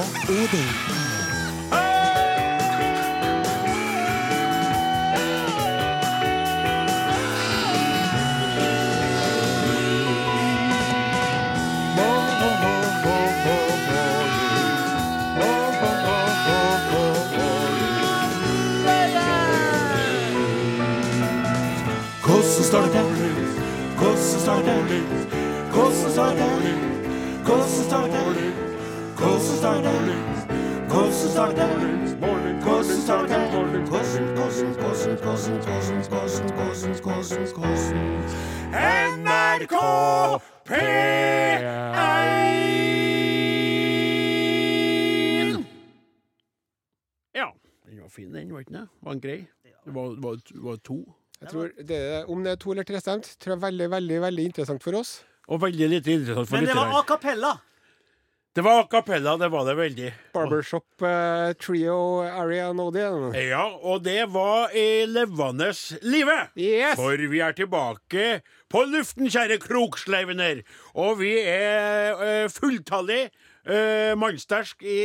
[0.00, 0.68] Odin.
[22.26, 23.04] Hvordan står det til?
[23.98, 25.04] Hvordan står det til?
[25.72, 26.74] Hvordan står det til?
[27.44, 28.59] Hvordan står det til?
[39.20, 39.76] NRK
[40.64, 40.80] P1
[47.36, 47.52] Ja,
[47.84, 48.88] den var fin, den, var ikke det?
[49.02, 49.44] Var den grei?
[49.84, 51.04] Det var, var, var to.
[51.40, 54.20] Jeg tror det, Om det er to eller tre stemt, tror jeg er veldig, veldig,
[54.30, 55.18] veldig interessant for oss.
[55.52, 57.58] Og veldig lite interessant for Men det var a cappella.
[58.52, 60.08] Det var a cappella, det var det veldig.
[60.34, 63.28] Barbershop eh, trio area Nodian.
[63.38, 65.68] Ja, og det var i levende
[66.02, 66.34] live.
[66.58, 66.96] Yes!
[66.98, 70.64] For vi er tilbake på luften, kjære kroksleivener.
[70.98, 73.28] Og vi er uh, fulltallig,
[73.70, 74.98] uh, mannsterk i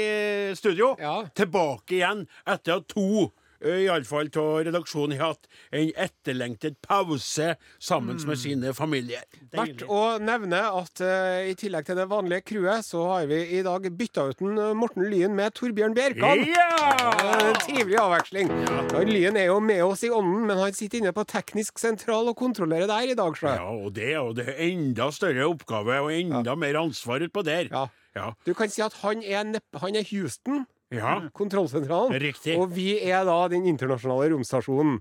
[0.57, 0.95] studio.
[0.97, 1.19] Ja.
[1.37, 8.19] Tilbake igjen etter at to uh, iallfall av redaksjonen har hatt en etterlengtet pause sammen
[8.27, 9.23] med sine familier.
[9.53, 13.63] Verdt å nevne at uh, i tillegg til det vanlige crewet, så har vi i
[13.65, 16.45] dag bytta ut en Morten Lyen med Torbjørn Bjerkan.
[16.49, 17.53] Ja!
[17.65, 18.51] Trivelig avveksling.
[18.65, 19.03] Ja.
[19.05, 22.37] Lyen er jo med oss i ånden, men han sitter inne på teknisk sentral og
[22.39, 23.37] kontrollerer der i dag.
[23.45, 27.71] Ja, og det, og det er enda større oppgave og enda mer ansvar utpå der.
[27.71, 27.87] Ja.
[28.15, 28.31] Ja.
[28.47, 31.15] Du kan si at han er, han er Houston, ja.
[31.33, 32.57] kontrollsentralen, Riktig.
[32.59, 34.99] og vi er da den internasjonale romstasjonen.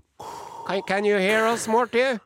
[0.67, 2.17] Can, can you hear us, Morty?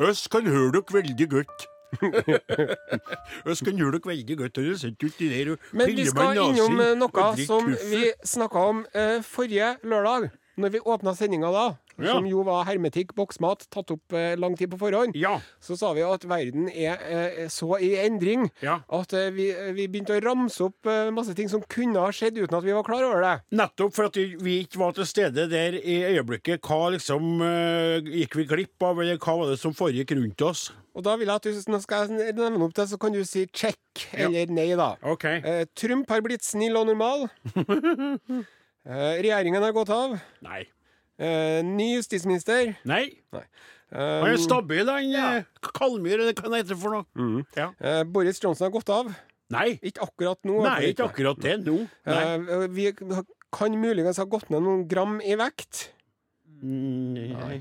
[0.00, 1.66] Øss kan høre dere veldig godt.
[3.50, 4.58] Øss kan høre dere veldig godt.
[4.58, 8.64] Og det sitter uti der og Men vi skal innom eh, noe som vi snakka
[8.72, 10.30] om eh, forrige lørdag,
[10.60, 11.64] når vi åpna sendinga da.
[12.00, 12.14] Ja.
[12.16, 15.12] Som jo var hermetikk, boksmat, tatt opp eh, lang tid på forhånd.
[15.18, 15.34] Ja.
[15.60, 18.78] Så sa vi at verden er eh, så i endring Ja.
[18.88, 22.40] at eh, vi, vi begynte å ramse opp eh, masse ting som kunne ha skjedd
[22.40, 23.34] uten at vi var klar over det.
[23.60, 26.64] Nettopp for at vi ikke var til stede der i øyeblikket.
[26.64, 30.70] Hva liksom eh, gikk vi glipp av, eller hva var det som foregikk rundt oss?
[30.96, 33.20] Og da vil jeg at du, nå skal jeg nevne opp det, så kan du
[33.28, 34.94] si check eller nei, da.
[35.08, 35.24] OK.
[35.28, 37.28] Eh, Trump har blitt snill og normal.
[38.86, 40.16] eh, regjeringen har gått av.
[40.44, 40.62] Nei.
[41.18, 42.74] Eh, ny justisminister.
[42.88, 43.04] Nei.
[43.32, 43.42] Eh,
[43.92, 45.10] Han er stabil, han.
[45.12, 45.42] Ja.
[45.74, 47.04] Kalmyr, eller hva det heter for noe.
[47.14, 47.42] Mm.
[47.56, 47.70] Ja.
[47.80, 49.12] eh, Boris Johnson har gått av.
[49.52, 49.78] Nei.
[49.84, 50.62] Ikke akkurat nå.
[50.64, 51.82] Nei, ikke akkurat det nå.
[52.08, 52.22] Nei.
[52.24, 52.86] Eh, vi
[53.52, 55.90] kan muligens ha gått ned noen gram i vekt.
[56.62, 57.28] Nei.
[57.36, 57.58] Nei.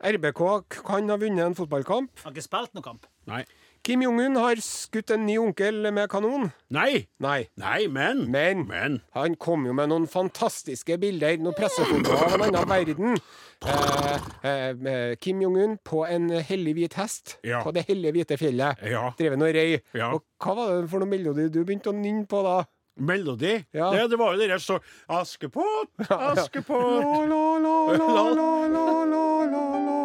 [0.00, 0.40] RBK
[0.72, 2.22] kan ha vunnet en fotballkamp.
[2.24, 3.06] Har ikke spilt noen kamp.
[3.30, 3.42] Nei.
[3.90, 6.44] Kim Jong-un har skutt en ny onkel med kanon.
[6.70, 7.08] Nei.
[7.18, 7.48] Nei.
[7.58, 9.00] Nei, men Men Men.
[9.16, 13.18] han kom jo med noen fantastiske bilder, noen pressefotoer av en annen verden.
[13.66, 17.64] Eh, eh, Kim Jong-un på en hellig hvit hest Ja.
[17.64, 18.78] på det hellige hvite fjellet.
[18.86, 19.10] Ja.
[19.18, 19.80] Dreven og rei.
[19.92, 20.12] Ja.
[20.14, 22.60] Og hva var det for noe melodi du begynte å nynne på da?
[23.00, 23.56] Melodi?
[23.74, 23.90] Ja.
[23.90, 24.78] Det, det var jo det der så
[25.08, 29.99] Askepott, Askepott La, la, la, la, la, la, la, la, la,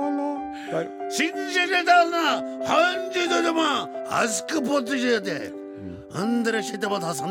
[1.10, 3.62] 信じれたな半じだでも
[4.10, 5.66] あすくぽってじゃで。
[6.16, 7.28] Andre sitter på tassen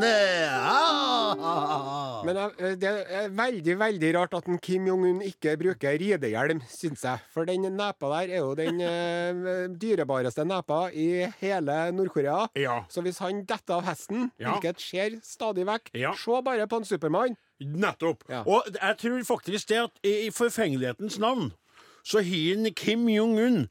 [2.24, 7.04] Men eh, det er veldig veldig rart at en Kim Jong-un ikke bruker ridehjelm, syns
[7.06, 7.22] jeg.
[7.32, 12.48] For den nepa der er jo den eh, dyrebareste nepa i hele Nord-Korea.
[12.60, 12.82] Ja.
[12.92, 14.58] Så hvis han detter av hesten, ja.
[14.60, 16.12] skjer stadig vekk ja.
[16.20, 17.36] Se bare på en Supermann.
[17.64, 18.24] Nettopp.
[18.44, 21.52] Og jeg tror faktisk det at i forfengelighetens navn
[22.04, 23.64] så har Kim Jong-un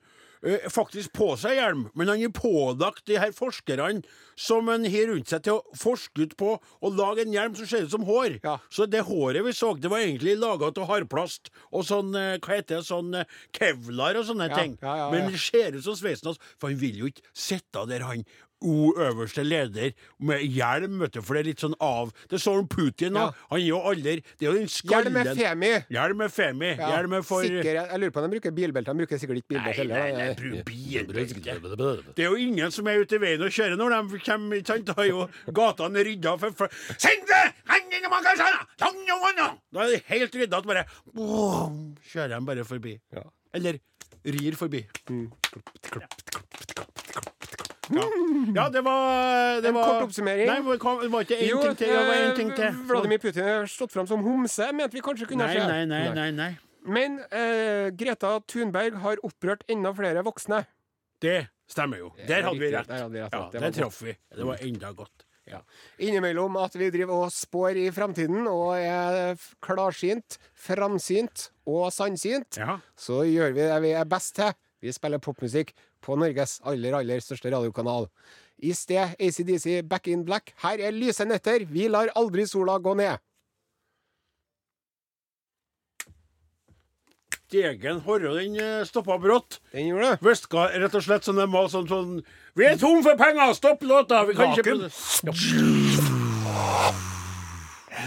[0.44, 4.02] eh, faktisk på seg hjelm, men han er pålagt de her forskerne
[4.36, 7.70] som han har rundt seg til å forske ut på å lage en hjelm som
[7.70, 8.40] ser ut som hår.
[8.44, 8.58] Ja.
[8.74, 12.58] Så det håret vi så, det var egentlig laga av hardplast og sånn, eh, hva
[12.58, 14.78] heter det, sånn eh, kevlar og sånne Ja, ting.
[14.82, 18.04] ja, Men det ser ut som sveisen hans, for han vil jo ikke sitte der,
[18.10, 18.26] han
[18.64, 19.92] o øverste leder
[20.24, 23.26] med hjelm, vet du, for det er litt sånn av Det er sånn Putin nå.
[23.28, 23.46] Ja.
[23.52, 25.72] Han er jo aldri Det er jo den skallen Hjelm er Femi.
[25.98, 26.72] Hjelm er Femi.
[26.74, 28.94] Ja, Hjelm er for Sikker, jeg, jeg lurer på om de bruker bilbelte.
[28.94, 29.96] De bruker sikkert ikke bilbelte heller.
[30.00, 30.64] nei, nei, heller.
[30.70, 32.16] bilbelte.
[32.18, 34.62] Det er jo ingen som er ute i veien og kjører når de kommer.
[34.62, 34.90] ikke sant?
[34.90, 35.28] Da er jo
[35.62, 36.68] gatene rydda for, for!
[38.78, 39.48] Tangjonganna!
[39.74, 42.98] Da er det helt rydda at bare boom, kjører de bare forbi.
[43.16, 43.28] Ja.
[43.54, 43.80] Eller
[44.24, 44.86] rir forbi.
[47.92, 48.04] Ja.
[48.56, 50.48] ja, det var det En var, kort oppsummering.
[50.48, 51.88] Nei, det var- det var ikke én ting til.
[51.88, 52.78] Det var en ting eh, til.
[52.88, 56.32] Vladimir Putin har stått fram som homse, mente vi kanskje kunne Nei, nei, nei, nei,
[56.32, 56.58] nei.
[56.86, 60.66] Men eh, Greta Thunberg har opprørt enda flere voksne.
[61.24, 62.10] Det stemmer jo.
[62.28, 62.88] Der er hadde vi rett.
[62.88, 63.34] Der hadde vi rett.
[63.34, 64.16] Ja, Det der traff vi.
[64.36, 65.24] Det var enda godt.
[65.48, 65.60] Ja.
[66.00, 72.78] Innimellom at vi driver og spår i framtiden og er klarsynt, framsynt og sannsynt, Ja.
[72.96, 74.54] så gjør vi det vi er best til.
[74.84, 75.72] Vi spiller popmusikk
[76.04, 78.10] på Norges aller, aller største radiokanal.
[78.64, 80.52] I sted ACDC Back in Black.
[80.64, 81.64] Her er lyse netter.
[81.72, 83.24] Vi lar aldri sola gå ned.
[87.54, 89.60] Degen horre, den eh, stoppa brått.
[89.72, 90.20] Den gjorde det.
[90.26, 92.16] Hviska rett og slett sånn de var sånn, sånn
[92.58, 93.54] Vi er tom for penger!
[93.54, 94.24] Stopp låta!
[94.26, 95.30] Vi kan ikke ja.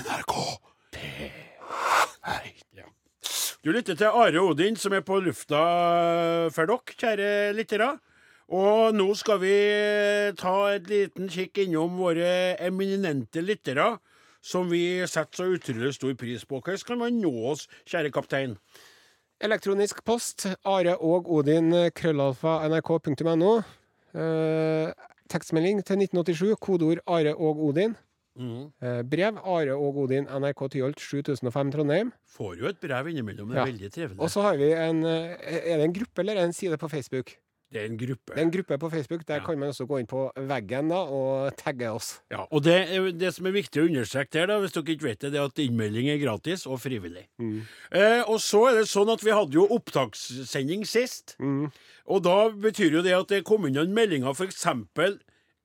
[0.02, 0.34] NRK.
[2.74, 2.86] Ja.
[3.66, 5.60] Du lytter til Are Odin, som er på lufta
[6.54, 7.88] for dere, kjære lyttere.
[8.54, 9.56] Og nå skal vi
[10.38, 12.28] ta et liten kikk innom våre
[12.62, 13.88] eminente lyttere,
[14.38, 16.60] som vi setter så utrolig stor pris på.
[16.60, 18.54] Hvordan kan man nå oss, kjære kaptein?
[19.42, 20.46] Elektronisk post.
[20.62, 23.52] Are og Odin, krøllalfa, nrk.no.
[24.14, 24.94] Eh,
[25.26, 27.98] tekstmelding til 1987, kodeord Are og Odin.
[28.36, 32.12] Eh, brev Are og Odin, NRK Tyholt 7005 Trondheim.
[32.36, 33.48] Får jo et brev innimellom.
[33.48, 33.72] Det er Ja.
[33.72, 34.20] veldig trivelig.
[34.20, 36.88] Og så har vi en eh, Er det en gruppe eller er en side på
[36.90, 37.36] Facebook?
[37.72, 38.30] Det er en gruppe.
[38.32, 39.26] Det er en gruppe på Facebook.
[39.26, 39.44] Der Ja.
[39.44, 42.20] kan man også gå inn på veggen da og tagge oss.
[42.30, 45.18] Ja, og det, det som er viktig å understreke her, da, hvis dere ikke vet
[45.18, 47.26] det, det er at innmelding er gratis og frivillig.
[47.90, 51.34] Eh, og så er det sånn at vi hadde jo opptakssending sist.
[52.06, 54.64] Og da betyr jo det at det kom inn noen meldinger f.eks.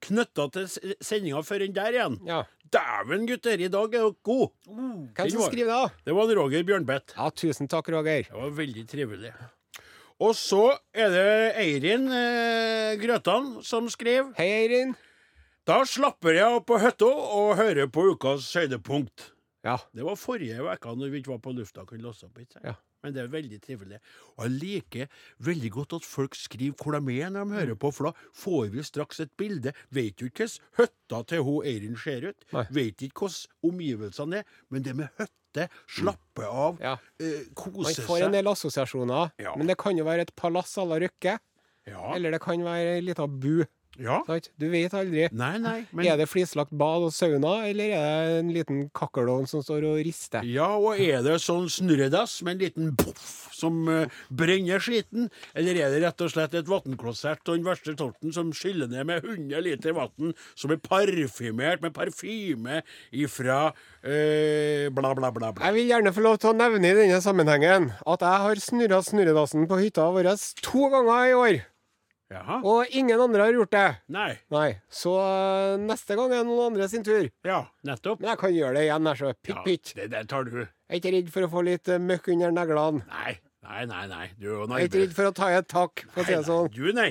[0.08, 0.68] knytta til
[1.04, 2.18] sendinga før den der igjen.
[2.28, 2.42] Ja.
[2.72, 4.52] Dæven, gutter, i dag er dere gode!
[4.66, 6.04] Hvem Den som skriver det, da?
[6.08, 7.18] Det var Roger Bjørnbeth.
[7.18, 8.24] Ja, tusen takk, Roger.
[8.30, 9.34] Det var veldig trivelig.
[10.22, 10.64] Og så
[10.94, 14.94] er det Eirin eh, Grøtan som skriver Hei, Eirin.
[15.68, 19.32] Da slapper jeg av på hytta og hører på ukas høydepunkt.
[19.66, 19.76] Ja.
[19.94, 21.86] Det var forrige uke når vi ikke var på lufta.
[21.86, 22.62] kunne låse opp, ikke?
[22.66, 22.78] Ja.
[23.04, 23.98] Men det er veldig trivelig.
[24.38, 25.08] Og jeg liker
[25.42, 28.12] veldig godt at folk skriver hvor de er når de hører på, for da
[28.44, 29.74] får vi straks et bilde.
[29.90, 32.46] Vet jo ikke hvordan høtta til hun Eirin ser ut.
[32.54, 32.66] Nei.
[32.78, 34.44] Vet ikke hvordan omgivelsene er.
[34.70, 36.94] Men det med hytte, slappe av, Ja.
[37.20, 39.56] eh, Man får en del assosiasjoner, Ja.
[39.58, 41.40] men det kan jo være et palass à la Røkke.
[41.88, 42.14] ja.
[42.16, 43.66] Eller det kan være ei lita bu.
[44.00, 44.22] Ja.
[44.28, 44.48] Sant?
[44.60, 45.26] Du vet aldri.
[45.36, 45.78] Nei, nei.
[45.92, 49.86] Men, Er det flislagt bad og sauna, eller er det en liten kakkelovn som står
[49.90, 50.46] og rister?
[50.48, 55.28] Ja, og er det sånn snurredass med en liten poff som uh, brenner skiten?
[55.58, 59.10] Eller er det rett og slett et vannklosett og den verste torten som skyller ned
[59.10, 65.66] med 100 liter vann, som er parfymert med parfyme ifra uh, bla, bla, bla, bla?
[65.68, 69.04] Jeg vil gjerne få lov til å nevne i denne sammenhengen at jeg har snurra
[69.06, 70.32] snurredassen på hytta vår
[70.64, 71.62] to ganger i år,
[72.32, 72.62] Jaha?
[72.64, 73.86] og ingen andre har gjort det.
[74.16, 74.30] Nei.
[74.56, 77.28] Nei, så øh, neste gang er noen andre sin tur.
[77.44, 78.22] Ja, nettopp.
[78.24, 79.34] Men jeg kan gjøre det igjen, jeg, så.
[79.44, 79.92] Pitt, Ja, pitt.
[79.98, 80.54] det der tar du.
[80.62, 83.04] Jeg er ikke redd for å få litt øh, møkk under neglene.
[83.12, 83.34] Nei,
[83.68, 84.06] nei, nei.
[84.14, 84.24] nei.
[84.40, 86.24] Du er jo en Jeg er ikke redd for å ta i et takk, for
[86.24, 86.72] å si det sånn.
[86.78, 87.10] du, nei.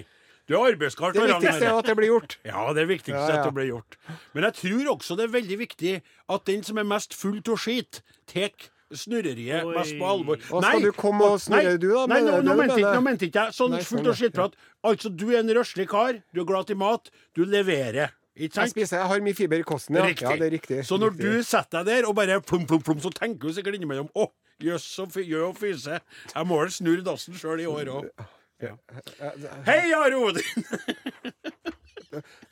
[0.51, 1.13] Du er arbeidskar.
[1.15, 2.39] Det viktigste er at det blir gjort.
[2.49, 3.39] Ja, det er viktigste Ja, ja.
[3.39, 3.97] at det blir gjort.
[4.35, 5.93] Men jeg tror også det er veldig viktig
[6.35, 8.51] at den som er mest full av skit, tar
[8.95, 9.75] snurreriet Oi.
[9.77, 10.41] mest på alvor.
[10.51, 12.07] Og skal du komme og snurre, nei, du da?
[12.11, 14.57] Nei, nå, mente ikke, nå ikke jeg sånn Nei, fullt og skittprat.
[14.91, 18.15] Altså, du er en røslig kar, du er glad til mat, du leverer.
[18.41, 18.71] Ikke sant?
[18.71, 20.07] Jeg spiser, jeg har mye fiber i kosten, ja.
[20.07, 20.27] Riktig.
[20.27, 20.83] Ja, det er riktig.
[20.89, 21.33] Så når riktig.
[21.41, 24.29] du setter deg der og bare plum, plum, plum, så tenker du sikkert innimellom Å,
[24.65, 26.01] jøss, så fy- og fyse.
[26.35, 28.09] Jeg må vel snurre dassen sjøl i år òg.
[28.61, 28.75] Ja.
[29.67, 30.65] Hei, Are Odin!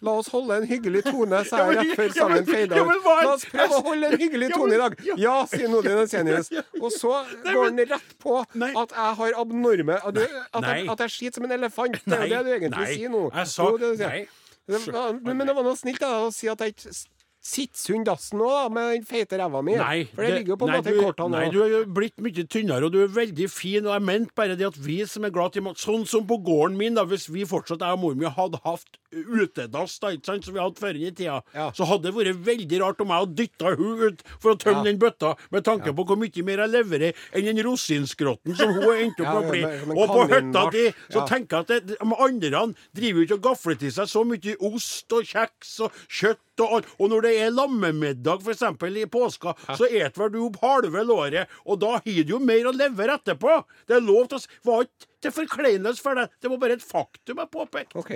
[0.06, 2.92] La oss holde en hyggelig tone, sa jeg rett før sangen feida ut.
[3.08, 4.96] La oss prøve å holde en hyggelig tone i dag.
[5.18, 5.34] ja.
[5.50, 6.52] Sier Nodin Ensenius.
[6.84, 11.40] Og så går han rett på at jeg har abnorme At, jeg, at jeg skiter
[11.42, 11.98] som en elefant.
[12.06, 13.26] Det er det du egentlig sier nå.
[13.34, 14.24] Jeg sa det, nei.
[14.68, 17.06] det var, men det var noe snilt da, å si at jeg ikke s-
[17.48, 19.76] sitter sunn dassen nå, da, med den feite ræva mi.
[19.78, 22.44] Nei, For det, ligger jo på en måte i kortene Nei, du er blitt mye
[22.50, 23.86] tynnere, og du er veldig fin.
[23.86, 26.36] Og jeg mente bare det at vi som er glad i mat Sånn som på
[26.44, 30.26] gården min, da, hvis vi fortsatt, jeg og mor mi, hadde hatt utedass, da, ikke
[30.28, 31.70] sant, som vi hadde før i tida, Ja.
[31.72, 34.84] så hadde det vært veldig rart om jeg hadde dytta hun ut for å tømme
[34.84, 34.90] Ja.
[34.90, 38.82] den bøtta, med tanke på hvor mye mer jeg leverer enn den rosinskrotten som hun
[38.82, 39.62] endte endt opp med å bli.
[39.96, 41.26] Og på hytta di så ja.
[41.26, 44.56] tenker jeg at det, de andre driver jo ikke og gafler til seg så mye
[44.60, 46.86] ost og kjeks og kjøtt og alt.
[46.98, 48.62] Og når det er lammemiddag, f.eks.
[48.62, 52.66] i påska, så et vel du opp halve låret, og da har du jo mer
[52.66, 53.64] å levere etterpå.
[53.86, 56.30] Det er lov til å Var ikke til forkleinelse for deg.
[56.40, 57.96] Det var bare et faktum jeg påpekte.
[57.98, 58.12] OK.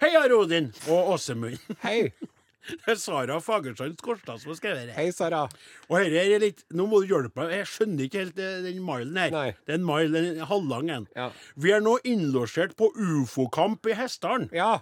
[0.00, 0.06] Ja.
[0.06, 1.58] Hei, Are Odin og Åsemund.
[1.84, 2.12] Hei.
[2.66, 4.94] Det er Sara Fagerstrand Skorstad som har skrevet det.
[4.96, 5.44] Hei, Sara.
[5.88, 7.52] Og her er litt Nå må du hjelpe meg.
[7.60, 9.30] Jeg skjønner ikke helt eh, den milen her.
[9.30, 9.44] Nei.
[9.62, 11.06] Det er en mile, en halvlang en.
[11.14, 11.28] Ja.
[11.62, 14.48] Vi er nå innlosjert på ufo-kamp i Hessdalen.
[14.56, 14.80] Ja.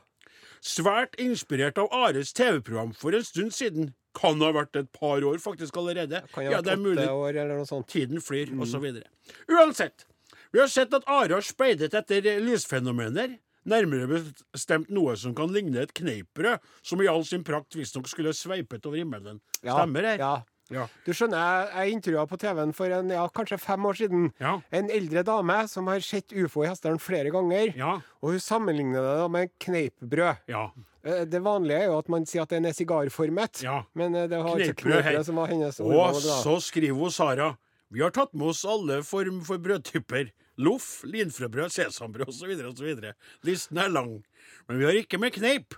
[0.64, 3.92] Svært inspirert av Ares TV-program for en stund siden.
[4.16, 6.22] Kan ha vært et par år faktisk allerede.
[6.32, 7.04] Kan jo Ja, ha det er vært mulig.
[7.10, 7.88] år eller noe sånt.
[7.92, 8.64] Tiden flyr, Mm.
[8.80, 9.10] videre.
[9.50, 10.06] Uansett.
[10.54, 13.36] Vi har sett at Are har speidet etter lysfenomener.
[13.66, 14.06] Nærmere
[14.52, 18.84] bestemt noe som kan ligne et kneippbrød, som i all sin prakt visstnok skulle sveipet
[18.86, 19.40] over himmelen.
[19.62, 20.18] Stemmer det?
[20.20, 20.42] Ja.
[20.72, 20.86] Ja.
[21.04, 24.54] Du skjønner, jeg, jeg intervjua på TV-en for en, ja, kanskje fem år siden Ja.
[24.72, 27.74] en eldre dame som har sett ufo i hesteren flere ganger.
[27.76, 27.98] Ja.
[28.24, 30.40] Og hun sammenligner det da med kneippbrød.
[30.48, 30.70] Ja.
[31.04, 33.82] Eh, Det vanlige er jo at man sier at den er sigarformet, Ja.
[33.94, 35.22] men eh, det var Kneippbrød, hei.
[35.22, 35.92] som var hennes ord.
[36.16, 37.56] Og så skriver hun Sara
[37.92, 40.32] Vi har tatt med oss alle form for brødtyper.
[40.58, 42.52] Loff, linfrøbrød, sesambrød osv.
[42.68, 43.08] osv.
[43.42, 44.20] Listen er lang.
[44.68, 45.74] Men vi har ikke med kneip.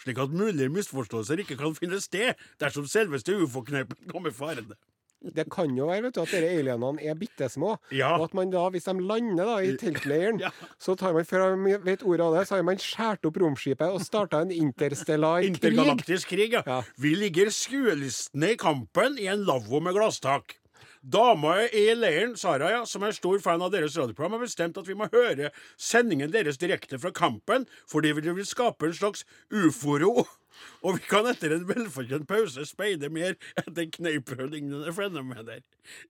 [0.00, 4.78] Slik at mulige misforståelser ikke kan finne sted dersom selveste ufo-kneipen kommer farende.
[5.20, 7.74] Det kan jo være vet du, at disse alienene er bitte små.
[7.92, 8.14] Ja.
[8.16, 10.48] Og at man da, hvis de lander da i teltleiren, Ja.
[10.80, 13.92] så tar man før man vet ordet av det, så har man skåret opp romskipet
[13.92, 15.50] og starta en interstellar krig.
[15.52, 16.62] Intergalaktisk krig, ja.
[16.64, 16.78] Ja.
[16.96, 20.56] Vi ligger skuelistene i kampen i en lavvo med glasstak.
[21.00, 24.88] Dama i leiren, Sara, ja, som er stor fan av deres radioprogram, har bestemt at
[24.88, 25.48] vi må høre
[25.80, 30.26] sendingen deres direkte fra kampen, fordi vi vil skape en slags uforo.
[30.84, 35.62] Og vi kan etter en velfortjent pause speide mer etter kneippbrødlignende fenomener.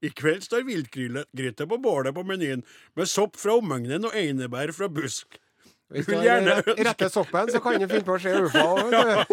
[0.03, 2.65] I kveld står viltgryte på bålet på menyen,
[2.99, 5.39] med sopp fra omegnen og einebær fra busk.
[5.91, 8.93] Hvis du har rette soppen, så kan du finne på å se ufa òg.
[8.95, 9.25] Ja,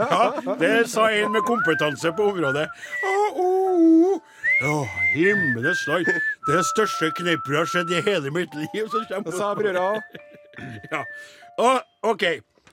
[0.00, 2.64] Ja, det sa en med kompetanse på området.
[3.04, 4.20] Å, å,
[4.64, 6.08] å, himmelens land.
[6.48, 8.86] Det største jeg har sett i hele mitt liv.
[8.88, 10.20] Så kommer Det sa brura òg.
[10.92, 11.02] ja.
[11.60, 11.80] Og,
[12.12, 12.24] OK.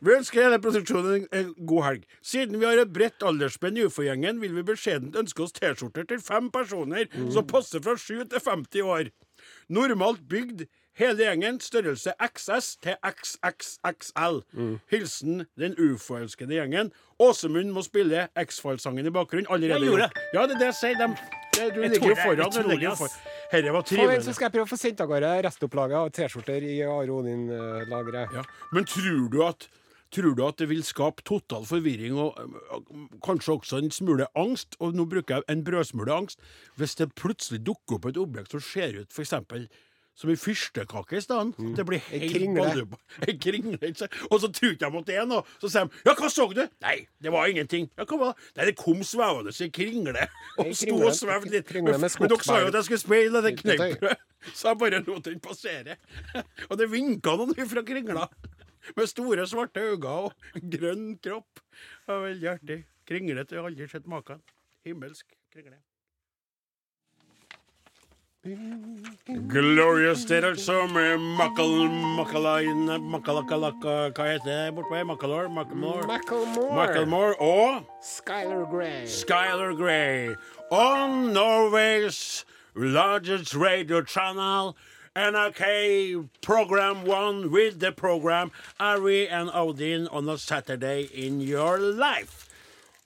[0.04, 2.06] Vi ønsker hele produksjonen en god helg.
[2.24, 6.20] Siden vi har et bredt aldersspenn i ufo-gjengen, vil vi beskjedent ønske oss T-skjorter til
[6.20, 9.12] fem personer som passer fra 7 til 50 år.
[9.72, 10.66] Normalt bygd.
[11.00, 14.42] Hele gjengen størrelse XS til XXXL.
[14.92, 16.92] Hilsen den ufo-elskende gjengen.
[17.24, 19.48] Åsemund må spille X-Files-sangen i bakgrunnen.
[19.50, 20.12] Allerede Jeg gjorde.
[20.36, 21.16] Ja, det er det jeg sier.
[21.54, 22.52] Det, du Jeg ligger er foran.
[22.52, 23.04] Du jeg, ligger ass.
[23.04, 23.30] for.
[23.54, 23.86] Herre var
[24.26, 28.34] Så skal jeg prøve å få sendt av gårde restopplaget av T-skjorter i Are Odin-lageret.
[28.34, 28.44] Ja.
[28.74, 29.70] Men tror du at
[30.14, 32.36] Tror du at det vil skape total forvirring og
[33.26, 36.44] kanskje også en smule angst, og nå bruker jeg en brødsmule angst,
[36.78, 39.34] hvis det plutselig dukker opp et objekt som ser ut f.eks.
[40.16, 41.58] som en fyrstekake i stedet?
[41.58, 41.76] Mm.
[41.76, 42.64] Det blir helt kringle.
[42.64, 42.98] baluba.
[43.46, 43.94] Kringle.
[44.30, 45.44] Og så tror de at det er noe.
[45.60, 47.90] Så sier de 'Ja, hva så du?' 'Nei, det var ingenting'.
[47.98, 48.52] Ja, hva var det?
[48.58, 50.28] Nei, det kom svevende en kringle.
[50.60, 51.68] Og sto og svevde litt.
[51.68, 54.18] kringle Men dere sa jo at jeg skulle speile det kneippbrødet.
[54.58, 55.98] Så jeg bare lot den passere.
[56.70, 58.28] Og det vinka noen fra kringla.
[58.98, 61.64] Med store, svarte øyne og grønn kropp.
[62.04, 62.84] Det var veldig artig.
[63.08, 64.44] Kringlete har aldri sett maken.
[64.84, 65.80] Himmelsk kringle.
[68.44, 71.88] Glorious state of summer Macal...
[72.18, 73.00] Macalain...
[73.00, 74.12] Macalakalaka...
[74.12, 75.06] Hva heter det bortpå her?
[75.06, 75.48] Macalor?
[75.48, 76.04] Macalor?
[76.04, 76.76] Macklemore.
[76.76, 79.06] Macalmore og Skylar Grey.
[79.08, 80.36] Skylar Grey
[80.70, 82.44] on Norway's
[82.76, 84.76] largest radio channel,
[85.16, 92.50] NRK Program One with the program Ari and Odin on a Saturday in your life.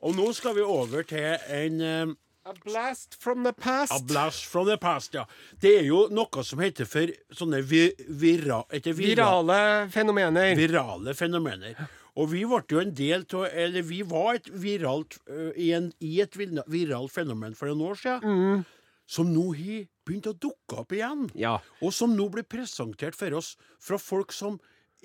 [0.02, 2.18] Og nå skal vi over til en um,
[2.48, 3.92] A blast from the past.
[3.92, 5.26] A blast from the past, ja.
[5.60, 10.54] Det er jo noe som heter for sånne vi, vira, ikke vira, Virale fenomener.
[10.56, 11.76] virale fenomener.
[12.16, 15.92] Og vi ble jo en del av Eller vi var et viralt, uh, i, en,
[16.00, 18.64] i et viralt fenomen for noen år siden.
[19.08, 21.28] Som nå har begynt å dukke opp igjen.
[21.36, 21.58] Ja.
[21.84, 24.56] Og som nå blir presentert for oss fra folk som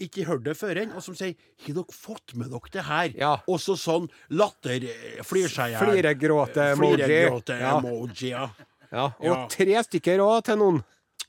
[0.00, 1.34] ikke hørte det før enn, og som sier
[1.66, 3.36] 'Har dere fått med dere det her?' Ja.
[3.48, 4.80] Også sånn latter...
[5.22, 5.82] Flir seg i hjel.
[5.84, 6.96] Fliregråte-emoji.
[7.04, 8.48] Fliregråte-emoji, ja.
[8.92, 9.04] Ja.
[9.20, 9.46] Og Ja.
[9.48, 10.84] tre stykker òg til noen.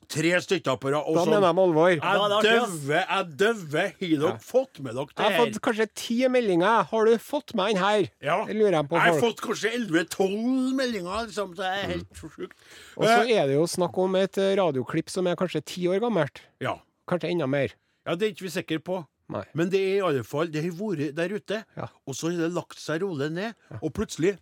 [0.10, 1.06] Tre stykker på rad.
[1.16, 1.30] Da sånn.
[1.32, 1.90] mener de alvor.
[1.90, 3.88] Jeg er døver, jeg døver.
[4.00, 5.30] Har dere fått med dere det her?
[5.30, 6.84] Jeg har fått kanskje ti meldinger.
[6.86, 8.10] Har du fått med den her?
[8.22, 8.46] Ja.
[8.46, 9.00] Det lurer jeg på.
[9.00, 9.04] Folk.
[9.06, 11.56] Jeg har fått kanskje 11-12 meldinger, liksom.
[11.56, 12.52] Så det er helt sjukt.
[12.98, 15.88] Og så Eh, er det jo snakk om et eh, radioklipp som er kanskje ti
[15.88, 16.42] år gammelt.
[16.60, 16.76] ja.
[17.08, 17.70] Kanskje enda mer.
[18.06, 19.00] Ja, det er ikke vi sikre på.
[19.34, 19.44] Nei.
[19.56, 21.88] Men det er i alle fall Det har vært der ute, Ja.
[22.06, 24.36] og så har det lagt seg rolig ned, og plutselig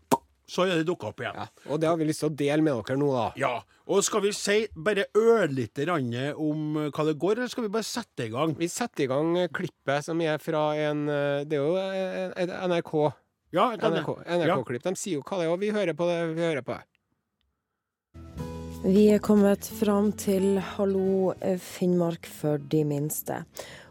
[0.52, 1.38] så har det dukka opp igjen.
[1.38, 1.46] Ja.
[1.72, 3.28] Og det har vi lyst til å dele med dere nå, da.
[3.40, 3.52] Ja,
[3.88, 7.72] og skal vi si bare ørlite grann om eh, hva det går, eller skal vi
[7.78, 8.58] bare sette i gang?
[8.60, 12.50] Vi setter i gang klippet som er fra en eh, Det er jo eh, et
[12.68, 12.94] NRK.
[13.54, 14.28] Ja, NRK-klipp.
[14.28, 14.84] NRK NRK-klipp.
[14.90, 16.20] De sier jo hva det er, og vi hører på det.
[16.36, 16.84] Vi hører på det.
[18.84, 23.44] Vi er kommet fram til Hallo eh, Finnmark for de minste.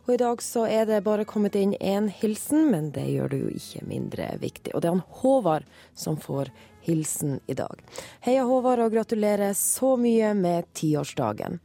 [0.03, 3.39] Og i dag så er det bare kommet inn én hilsen, men det gjør det
[3.39, 4.73] jo ikke mindre viktig.
[4.75, 6.51] Og det er han Håvard som får
[6.83, 7.79] hilsen i dag.
[8.27, 11.61] Heia Håvard, og gratulerer så mye med tiårsdagen.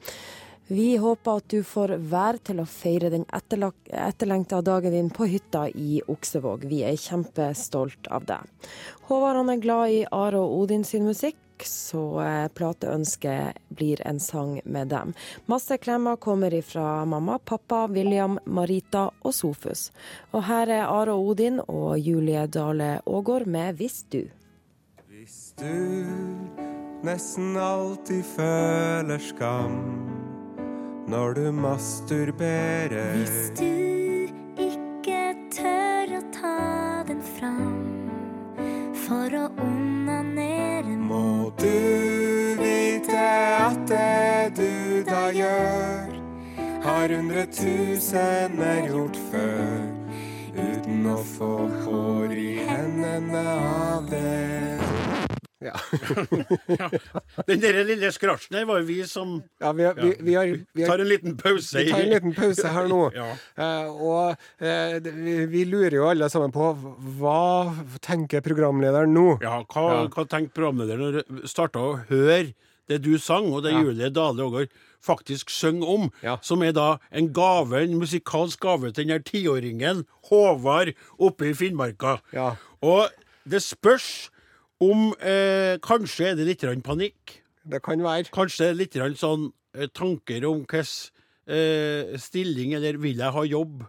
[0.70, 5.66] Vi håper at du får vær til å feire den etterlengta dagen din på hytta
[5.74, 6.70] i Oksevåg.
[6.70, 8.70] Vi er kjempestolt av deg.
[9.10, 14.20] Håvard han er glad i Are og Odin sin musikk, så eh, plateønsket blir en
[14.20, 15.14] sang med dem.
[15.46, 19.92] Masse klemmer kommer ifra mamma, pappa, William, Marita og Sofus.
[20.34, 24.30] Og her er Are Odin og Julie Dale Aagaard med 'Hvis du'.
[25.08, 26.06] Hvis du
[27.04, 29.80] nesten alltid føler skam
[31.08, 33.85] når du masturberer Hvis du
[47.06, 49.74] har hundretusener gjort før,
[50.56, 51.50] uten å få
[51.84, 54.80] hår i hendene av det.
[55.62, 55.76] Ja.
[57.50, 60.84] Den der lille skrasjen her var jo vi som Ja, vi, vi, vi, har, vi,
[60.84, 63.00] har, tar en liten pause vi tar en liten pause her nå.
[63.22, 63.30] Ja.
[63.58, 64.36] uh, og
[64.66, 66.72] uh, vi, vi lurer jo alle sammen på
[67.22, 67.40] hva
[68.06, 69.28] tenker programlederen nå?
[69.46, 70.02] Ja, hva, Ja.
[70.10, 72.56] hva tenkte programlederen når du starta å høre
[72.90, 73.86] det du sang, og det Ja.
[73.86, 74.74] Julie Dale Aagaard
[75.06, 76.38] faktisk synger om, Ja.
[76.42, 81.54] som er da en gave, en musikalsk gave til den her tiåringen Håvard oppe i
[81.54, 82.18] Finnmarka.
[82.34, 82.56] Ja.
[82.82, 83.10] Og
[83.50, 84.30] det spørs
[84.82, 87.42] om eh, Kanskje er det litt panikk.
[87.66, 88.30] Det kan være.
[88.34, 91.12] Kanskje litt sånn eh, tanker om hvilken
[91.48, 93.86] eh, stilling, eller vil jeg ha jobb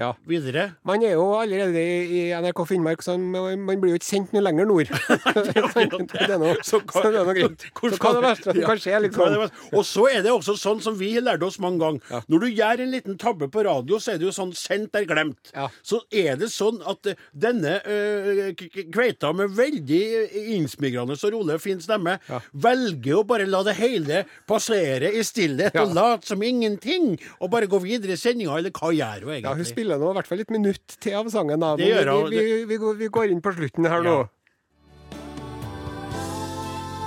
[0.00, 0.14] Ja.
[0.26, 0.70] videre?
[0.88, 4.64] Man er jo allerede i, NRK Finnmark, så man, blir jo ikke sendt noe lenger
[4.66, 4.88] nord.
[5.36, 7.66] det er noe, så, hva- det er noe greit.
[7.92, 8.98] Så hva er det verste som kan skje?
[9.04, 9.42] Liksom?
[9.76, 12.22] Og så er det også sånn som vi har lært oss mange ganger.
[12.30, 15.04] Når du gjør en liten tabbe på radio, så er det jo sånn sendt er
[15.10, 15.52] glemt.
[15.84, 18.54] Så er det sånn at eh, denne eh,
[18.94, 22.16] kveita med veldig eh, innsmigrende og rolig og fin stemme
[22.64, 27.68] velger å bare la det hele passere i stillhet og late som ingenting, og bare
[27.70, 29.81] gå videre i sendinga, eller hva gjør hun egentlig?
[29.82, 31.58] Spiller nå i hvert fall et minutt til av sangen.
[31.58, 31.72] Da.
[31.74, 34.28] Det Men gjør vi, vi, vi, går- vi går inn på slutten her nå.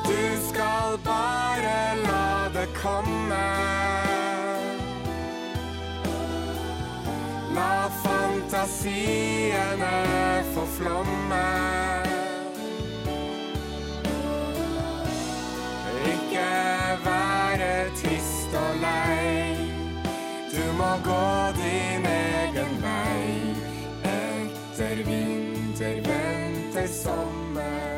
[0.03, 3.43] Du skal bare la det komme.
[7.55, 9.93] La fantasiene
[10.51, 11.43] få flomme.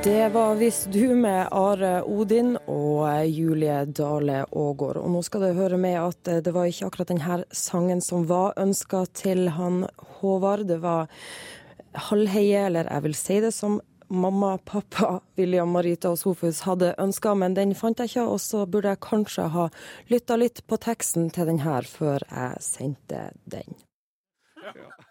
[0.07, 5.01] Det var Hvis du med Are Odin og Julie Dale Aagaard.
[5.01, 8.23] Og nå skal det høre med at eh, det var ikke akkurat denne sangen som
[8.29, 9.81] var ønska til han
[10.21, 10.63] Håvard.
[10.69, 11.11] Det var
[12.07, 17.35] Halvheie, eller jeg vil si det som mamma, pappa, William, Marita og Sofus hadde ønska,
[17.35, 18.29] men den fant jeg ikke.
[18.31, 19.67] Og så burde jeg kanskje ha
[20.07, 23.75] lytta litt på teksten til den her før jeg sendte den.
[24.55, 25.06] Vi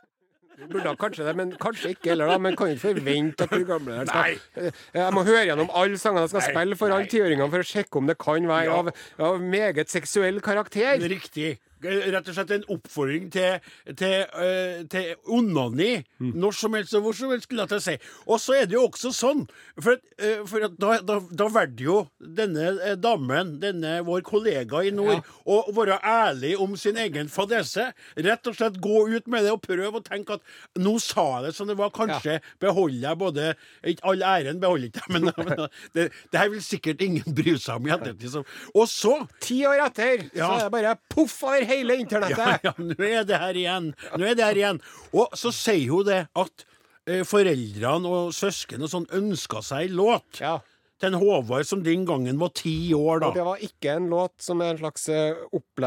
[0.57, 2.31] Burde kanskje det, men kanskje ikke heller.
[2.33, 6.25] da Men kan ikke forvente at programlederen skal Eh, Jeg må høre gjennom alle sangene
[6.25, 8.89] jeg skal spille for alle tiåringene for å sjekke om det kan være av,
[9.21, 10.97] av meget seksuell karakter.
[11.05, 11.59] Riktig.
[11.85, 13.59] Rett og slett en oppfordring til,
[13.99, 15.99] til, uh, til onani.
[16.19, 16.33] Mm.
[16.41, 17.97] Når som helst og hvor som helst, skulle jeg til å si.
[18.27, 19.43] Og så er det jo også sånn,
[19.85, 24.93] for, eh, for da, da, da valgte jo denne eh, damen, denne vår kollega i
[24.97, 27.91] nord, å være ærlig om sin egen fadese.
[28.17, 31.51] Rett og slett gå ut med det og prøve å tenke at nå sa jeg
[31.51, 31.93] det som det var.
[31.97, 33.47] Kanskje beholder jeg både
[33.93, 37.55] Ikke all æren beholder ikke jeg, men, men det, det her vil sikkert ingen bry
[37.61, 38.33] seg om i ettertid.
[38.33, 42.39] så- Og så Ti år etter så er det bare poff over hele internettet.
[42.39, 43.91] ja, ja, nå er det her igjen.
[44.17, 44.81] Nå er det her igjen.
[45.13, 46.65] Og så sier hun det at
[47.07, 50.57] eh, foreldrene og søsken og sånn ønska seg låt Ja.
[50.99, 54.33] til en Håvard som den gangen var ti år, Og det var ikke en låt
[54.41, 55.35] som er en slags eh,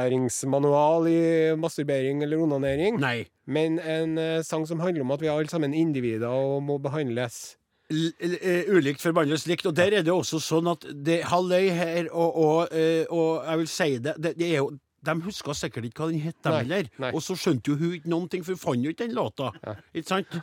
[0.10, 3.26] opplæringsmanual i masturbering eller onanering, Nei.
[3.48, 6.78] men en eh, sang som handler om at vi er alle sammen individer og må
[6.82, 7.56] behandles.
[7.90, 9.66] L eh, ulikt forbannes likt.
[9.66, 12.76] Og der er det også sånn at det Halløy her, og, og,
[13.10, 14.70] og jeg vil si det, det, det er jo
[15.06, 16.90] de huska sikkert ikke hva den het, dem heller.
[17.14, 19.52] Og så skjønte jo hun ikke noen ting, for hun fant jo ikke den låta.
[19.94, 20.40] Ikke sant?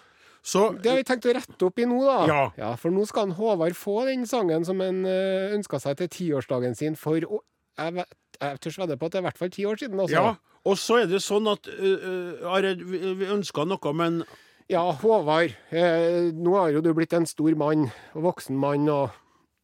[0.46, 2.46] Så Det har vi tenkt å rette opp i nå, da.
[2.54, 2.68] Ja.
[2.78, 6.76] For nå skal han Håvard få den sangen som han uh, ønska seg til tiårsdagen
[6.78, 7.42] sin for å
[7.76, 10.00] Jeg, vet, jeg tør vedde på at det er i hvert fall ti år siden.
[10.00, 10.14] Også.
[10.14, 10.36] Ja.
[10.66, 14.22] Og så er det sånn at uh, Arred, vi, vi ønska noe, men
[14.70, 15.52] Ja, Håvard.
[15.70, 19.10] Eh, nå har jo du blitt en stor mann, og voksen mann, og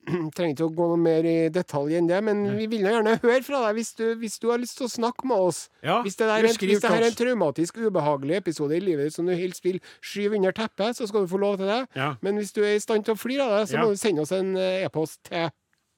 [0.36, 3.42] trenger ikke å gå noe mer i detalj enn det, men vi vil gjerne høre
[3.46, 5.60] fra deg hvis du, hvis du har lyst til å snakke med oss.
[5.86, 9.14] Ja, hvis det, der er, hvis det her er en traumatisk, ubehagelig episode i livet
[9.14, 11.80] som du helst vil skyve under teppet, så skal du få lov til det.
[11.94, 12.12] Ja.
[12.22, 13.84] Men hvis du er i stand til å flire av det, så Ja.
[13.86, 15.50] må du sende oss en eh, e-post til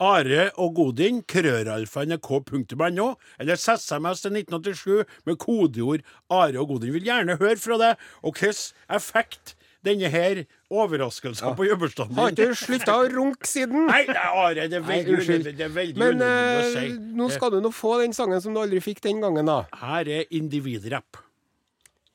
[0.04, 3.06] Are og Godin, krøralfa.nrk.no,
[3.40, 6.92] eller SMS til 1987 med kodeord Are og Godin.
[6.96, 10.44] Vil gjerne høre fra deg, og hvilken effekt denne her
[10.82, 13.86] overraskelser på jubileumsdagen Har ikke slutta å runke siden?
[13.88, 16.86] Nei, det er veldig unødvendig Men å eh, si.
[17.20, 19.62] nå skal du nå få den sangen som du aldri fikk den gangen, da.
[19.80, 21.20] Her er individrapp.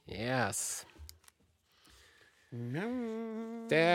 [0.10, 0.86] Yes.
[3.70, 3.86] Det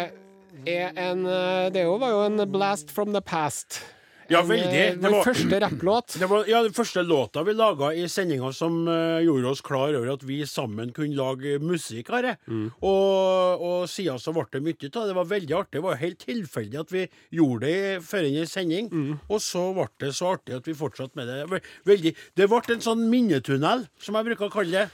[0.70, 3.82] er en eh, Det var jo en blast from the past.
[4.30, 4.72] Ja, veldig.
[4.72, 6.16] eh, Det var- første rapplåt.
[6.20, 9.94] Det var ja, den første låta vi laga i sendinga som uh, gjorde oss klar
[9.94, 12.08] over at vi sammen kunne lage musikk.
[12.14, 12.70] Her, Mm.
[12.82, 15.14] og, og siden så ble det mye av det.
[15.14, 15.72] Var veldig artig.
[15.78, 18.88] Det var helt tilfeldig at vi gjorde det før inn i sending.
[18.90, 19.20] Mm.
[19.28, 21.62] Og så ble det så artig at vi fortsatte med det.
[21.84, 24.90] Veldig, det ble en sånn minnetunnel, som jeg bruker å kalle det.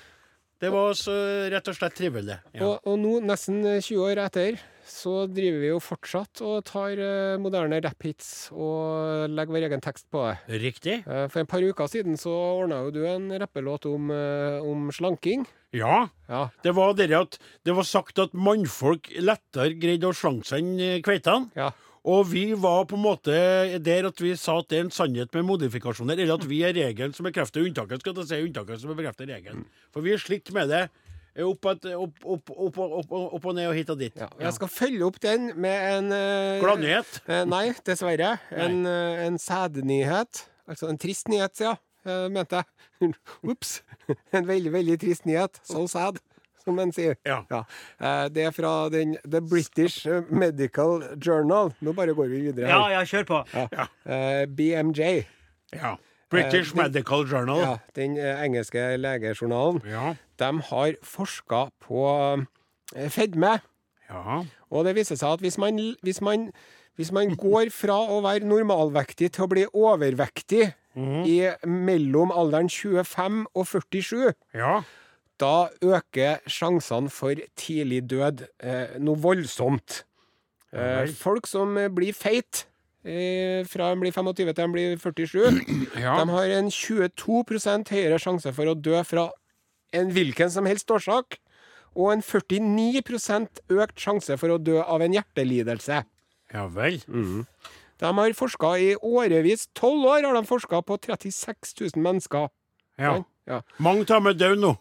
[0.61, 1.15] Det var så
[1.49, 2.37] rett og slett trivelig.
[2.53, 2.67] Ja.
[2.67, 4.59] Og, og nå, nesten 20 år etter,
[4.91, 10.09] så driver vi jo fortsatt og tar uh, moderne rapphits og legger vår egen tekst
[10.13, 10.61] på det.
[10.61, 10.99] Riktig?
[11.07, 14.91] Uh, for en par uker siden så ordna jo du en rappelåt om, uh, om
[14.93, 15.47] slanking.
[15.77, 16.09] Ja.
[16.29, 16.49] Ja.
[16.65, 21.07] Det var det at det var sagt at mannfolk lettere greide å slanke seg enn
[21.07, 21.55] kveitene.
[21.57, 21.71] ja.
[22.09, 23.35] Og vi var på en måte
[23.85, 26.73] der at vi sa at det er en sannhet med modifikasjoner, eller at vi er
[26.73, 28.01] regelen som bekrefter unntaket.
[28.01, 29.67] skal jeg si unntaket som bekrefter regelen.
[29.93, 30.87] For vi har slitt med det
[31.37, 34.17] eh, opp, et- opp, opp, opp, og ned og hit og dit.
[34.17, 34.31] ja.
[34.41, 37.21] Jeg skal følge opp den med en uh, Gladnyhet.
[37.29, 38.39] Uh, nei, dessverre.
[38.51, 40.47] En, uh, en sædnyhet.
[40.71, 41.77] Altså en trist nyhet, ja,
[42.09, 43.13] uh, mente jeg.
[43.53, 43.83] Ops.
[44.33, 45.61] En veldig, veldig trist nyhet.
[45.69, 46.17] So sad,
[46.65, 47.17] som en sier.
[47.27, 47.41] Ja.
[47.51, 47.63] Ja.
[48.29, 51.73] det er fra den The British Medical Journal.
[51.81, 52.69] Nå bare går vi videre.
[52.69, 52.99] Ja, her.
[52.99, 53.43] ja, kjør på.
[53.55, 53.89] Ja.
[54.07, 55.25] Eh, BMJ.
[55.75, 55.97] ja.
[56.31, 57.59] British Eh, Medical Journal.
[57.59, 59.81] Ja, den eh, engelske legejournalen.
[59.91, 60.13] Ja.
[60.39, 62.05] De har forska på
[62.95, 63.57] eh, fedme.
[64.11, 64.43] ja.
[64.71, 66.53] Og det viser seg at hvis man, hvis man,
[66.95, 70.69] hvis man går fra å være normalvektig til å bli overvektig
[71.27, 74.77] i mellom alderen 25 og 47, ja.
[75.41, 80.03] Da øker sjansene for tidlig død eh, noe voldsomt.
[80.73, 82.67] Eh, folk som eh, blir feit
[83.03, 85.61] eh, fra de blir 25 til de blir 47,
[86.05, 86.19] Ja.
[86.21, 89.31] de har en 22% høyere sjanse for å dø fra
[89.97, 91.41] en hvilken som helst årsak,
[91.99, 96.05] og en 49% økt sjanse for å dø av en hjertelidelse.
[96.55, 97.01] ja vel.
[98.01, 102.47] De har forska i årevis, tolv år har de forska på 36 000 mennesker.
[103.01, 103.17] Ja.
[103.51, 103.61] Ja.
[103.83, 104.73] Mange av dem er døde nå.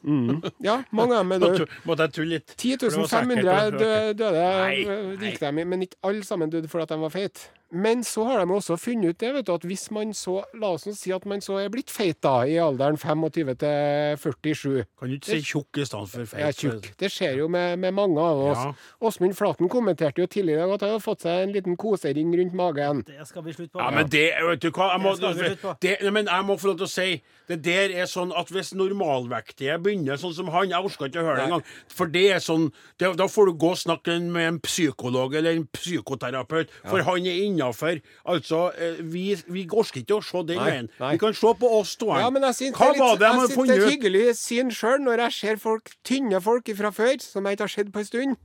[0.63, 1.65] ja, mange av dem er døde.
[1.67, 2.55] Måtte, måtte jeg tulle litt.
[2.55, 5.32] 10 For det var sikkert 500 å- døde Nei, eh, nei.
[5.32, 7.49] gikk de i, men ikke alle sammen døde fordi de var feite.
[7.71, 10.71] Men så har de også funnet ut det, vet du, at hvis man så La
[10.73, 14.86] oss si at man så er blitt feit da, i alderen 25 til 47.
[14.97, 16.41] Kan du ikke si tjukk i stedet for feit?
[16.41, 16.88] Ja, tjukk.
[16.97, 18.63] Det skjer jo med, med mange av oss.
[18.63, 18.73] Ja.
[19.05, 22.34] Åsmund Flaten kommenterte jo tidligere i dag at han har fått seg en liten kosering
[22.41, 23.03] rundt magen.
[23.05, 23.84] Det skal vi slutte på.
[23.86, 26.71] Ja, men det, vet du hva, jeg må, Det vi det, men jeg må få
[26.71, 27.10] lov til å si
[27.49, 31.26] Det der er sånn at hvis normalvektige begynner sånn som han Jeg orker ikke å
[31.26, 31.63] høre det engang.
[31.95, 32.67] For det er sånn
[33.00, 37.26] det, Da får du gå og snakke med en psykolog eller en psykoterapeut, for han
[37.30, 38.02] er innafor.
[38.30, 40.91] Altså, eh, vi, vi orker ikke å se den veien.
[41.00, 42.12] Vi kan se på oss to.
[42.13, 44.26] Ja, men jeg syns Hva det er litt, det jeg synes det er et hyggelig
[44.39, 47.93] syn sjøl når jeg ser folk, tynne folk fra før, som jeg ikke har sett
[47.95, 48.39] på en stund.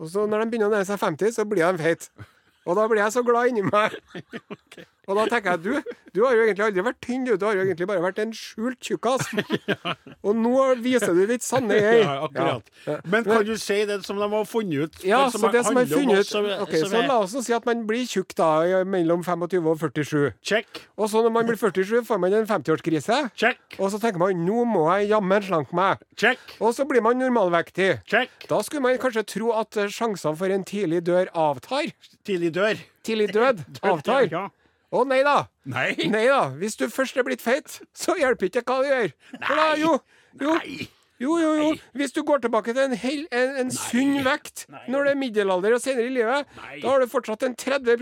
[0.00, 2.28] Og så når de begynner å nærme seg 50, så blir de feite.
[2.68, 3.96] Og da blir jeg så glad inni meg.
[5.10, 7.32] Og da tenker jeg du, du har jo egentlig aldri vært tynn, du.
[7.40, 9.26] Du har jo egentlig bare vært en skjult tjukkas.
[10.26, 10.52] Og nå
[10.84, 12.04] viser du ditt sanne jeg.
[12.04, 12.68] Ja, akkurat.
[12.86, 12.96] Ja.
[13.10, 15.00] Men kan du si det som de har funnet ut?
[15.08, 18.06] Ja, så det som er funnet ut Ok, Så la oss si at man blir
[18.06, 18.50] tjukk da
[18.86, 20.30] mellom 25 og 47.
[20.46, 23.18] Check, Og så når man blir 47, får man en 50-årskrise.
[23.34, 25.98] check, Og så tenker man nå må jeg jammen slanke meg.
[26.16, 28.00] check, Og så blir man normalvektig.
[28.06, 28.30] check.
[28.48, 31.90] Da skulle man kanskje tro at sjansene for en tidlig dør avtar.
[32.24, 32.78] Tidlig dør.
[33.02, 34.28] Tidlig død avtar.
[34.30, 34.48] Ja.
[34.90, 35.36] Å nei da.
[35.70, 35.94] Nei.
[36.10, 36.48] Nei da.
[36.58, 39.12] Hvis du først er blitt feit, så hjelper ikke hva du gjør.
[39.36, 39.92] For da, jo,
[40.40, 40.88] jo, Nei.
[41.20, 41.70] Jo, jo, jo.
[42.00, 45.76] Hvis du går tilbake til en, hel, en, en sunn vekt når det er middelalder
[45.76, 46.78] og senere i livet, Nei.
[46.80, 47.92] da har du fortsatt en 30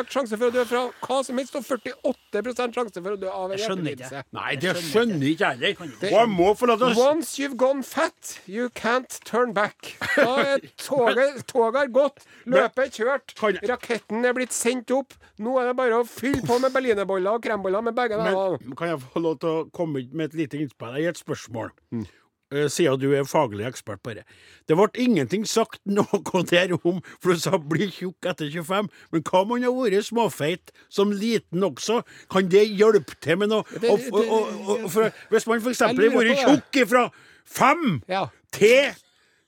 [0.00, 3.30] økt sjanse for å dø fra hva som helst, og 48 sjanse for å dø
[3.30, 4.24] av en hjertelidelse.
[4.34, 6.98] Nei, det skjønner ikke jeg heller.
[6.98, 9.94] Once you've gone fat, you can't turn back.
[10.16, 13.36] Da er toget, toget har gått, løpet er kjørt,
[13.70, 15.14] raketten er blitt sendt opp.
[15.42, 18.58] Nå er det bare å fylle på med berlinerboller og kremboller med begge deler.
[18.78, 20.94] Kan jeg få lov til å komme med et lite innspill?
[20.98, 21.72] Jeg gir et spørsmål.
[21.94, 22.12] Eh,
[22.52, 24.22] Siden du er faglig ekspert på det.
[24.68, 28.88] Det ble ingenting sagt noe der om For du sa 'bli tjukk etter 25'.
[29.12, 32.02] Men hva man har vært småfeit som liten også?
[32.30, 33.64] Kan det hjelpe til med noe?
[33.72, 35.80] Det- det- og, og, og, for, hvis man f.eks.
[35.80, 37.10] har vært tjukk fra
[37.46, 38.26] 5 Ja.
[38.52, 38.94] til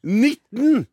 [0.03, 0.87] 19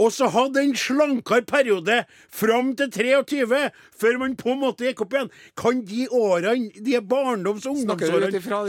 [0.00, 1.98] og så hadde en slankere periode
[2.32, 3.60] fram til 23,
[4.00, 5.30] før man på en måte gikk opp igjen.
[5.60, 8.60] Kan de årene, de barndoms- og ungdomsårene Snakker du ut ifra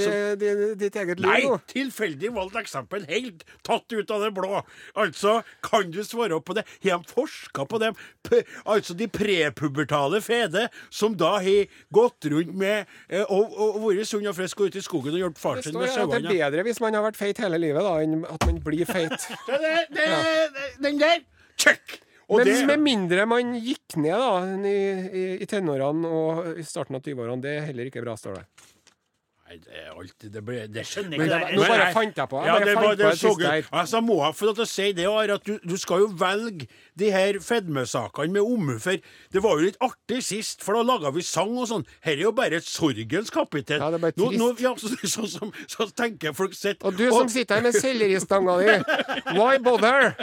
[0.42, 3.06] di- ditt eget liv Nei, tilfeldig valgt eksempel.
[3.08, 4.60] Helt tatt ut av det blå.
[5.00, 6.66] Altså, kan du svare opp på det?
[6.84, 7.96] Har de forska på dem?
[8.28, 14.10] P altså de prepubertale fede som da har gått rundt med eh, og, og vært
[14.10, 16.20] sunn og frisk og ute i skogen og hjulpet far sin med sauene.
[16.28, 18.86] det er bedre hvis man har vært feit hele livet, da, enn at man blir
[18.90, 19.16] feit.
[19.48, 21.21] Så det, det, det, den der,
[21.62, 22.02] check!
[22.32, 24.76] Og Men det, med mindre man gikk ned da, i,
[25.22, 28.46] i, i tenårene og i starten av 20-årene, det er heller ikke bra, står det.
[29.52, 31.56] Nei, det er alltid Det, ble, det skjønner jeg ikke.
[31.58, 32.40] nå bare fant jeg på.
[32.40, 33.32] Jeg Ja, det, var, på det det så
[33.82, 36.08] Altså, må jeg få lov til å si det, Are, at du, du skal jo
[36.22, 36.68] velge
[37.02, 38.78] de her fedmesakene med omhu.
[38.80, 39.02] For
[39.36, 41.84] det var jo litt artig sist, for da laga vi sang og sånn.
[42.06, 43.84] Her er jo bare et sorgens kapittel.
[43.84, 46.96] Ja, det er bare Nå, nå, ja, så, så, så, så tenker folk sitt Og
[46.96, 48.80] du som sitter her med selleristanga di,
[49.36, 50.14] why bother?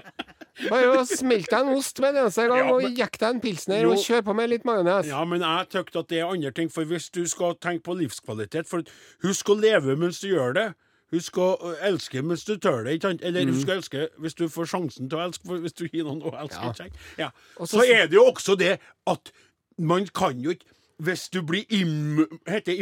[0.68, 3.28] Bare å smelte deg en ost med en eneste gang Ja, og men- jekke deg
[3.34, 3.92] en pilsner Jo.
[3.92, 5.06] og kjør på med litt majones.
[5.06, 6.68] Ja, men jeg tykte at det er andre ting.
[6.68, 8.82] For hvis du skal tenke på livskvalitet for
[9.22, 10.74] Husk å leve mens du gjør det.
[11.12, 12.98] Husk å elske mens du tør det.
[12.98, 13.22] Ikke sant?
[13.22, 13.54] Eller Mm.
[13.54, 16.34] husk å elske hvis du får sjansen til å elske, hvis du gir noen å
[16.34, 16.74] elske.
[17.18, 17.26] Ja.
[17.26, 17.30] Ja.
[17.58, 19.30] Og så- er det jo også det at
[19.78, 20.64] man kan jo ikke
[21.00, 22.80] Hvis du blir im, heter det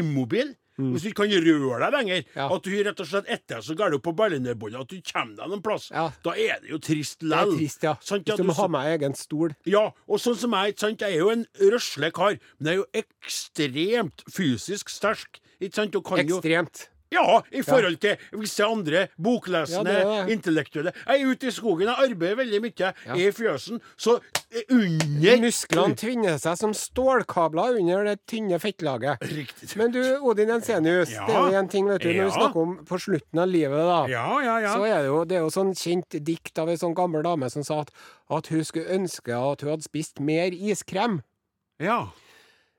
[0.78, 2.36] immobil Hvis du ikke kan røre deg lenger, Mm.
[2.36, 2.46] Ja.
[2.54, 5.62] at du rett og slett etter så galt på berlinerbollen at du kommer deg noen
[5.62, 6.10] plass, Ja.
[6.22, 7.94] da er det jo trist Det er trist, ja.
[8.00, 9.54] Sant, Hvis du må ha med egen stol.
[9.64, 12.76] ja, og sånn som jeg, sant, jeg er jo en røsle kar, men jeg er
[12.82, 15.40] jo ekstremt fysisk sterk.
[15.60, 16.88] Ikke sant, og kan jo Ekstremt.
[17.12, 20.32] Ja, i forhold til visse andre boklesende, Ja, det det.
[20.36, 20.92] intellektuelle.
[21.06, 24.16] Jeg er ute i skogen, jeg arbeider veldig mye, jeg er i fjøsen, så
[24.70, 29.22] under Musklene tvinner seg som stålkabler under det tynne fettlaget.
[29.22, 29.70] Riktig.
[29.78, 31.26] Men du, Odin Ensenius, Ja.
[31.26, 32.24] det er jo en ting vet du, når Ja.
[32.24, 34.06] vi snakker om på slutten av livet, da.
[34.08, 34.74] Ja, ja, ja.
[34.74, 37.50] Så er det jo, det er jo sånn kjent dikt av ei sånn gammel dame
[37.50, 37.90] som sa at,
[38.30, 41.22] at hun skulle ønske at hun hadde spist mer iskrem.
[41.78, 42.08] ja.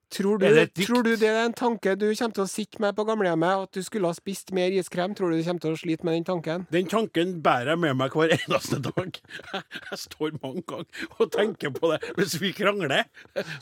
[0.07, 0.47] Tror du,
[0.85, 3.65] tror du det er en tanke du kommer til å sitte med på gamlehjemmet?
[3.67, 5.11] At du skulle ha spist mer iskrem?
[5.17, 6.63] Tror du du kommer til å slite med den tanken?
[6.71, 9.19] Den tanken bærer jeg med meg hver eneste dag.
[9.91, 11.99] Jeg står mange ganger og tenker på det.
[12.17, 13.03] Hvis vi krangler,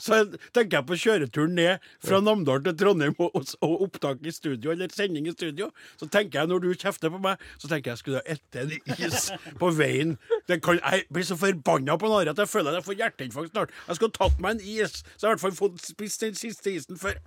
[0.02, 0.22] så
[0.54, 4.92] tenker jeg på kjøreturen ned fra Namdalen til Trondheim og, og opptak i studio, eller
[4.92, 5.68] sending i studio.
[6.00, 8.74] Så tenker jeg, når du kjefter på meg, så tenker jeg skulle ha spist en
[8.96, 9.28] is
[9.60, 10.16] på veien.
[10.50, 13.74] Kan, jeg blir så forbanna på Nare at jeg føler at jeg får hjerteinfarkt snart.
[13.88, 16.35] Jeg skulle ha tatt meg en is, så jeg i hvert fall fått spist den
[16.38, 17.18] siste isen før.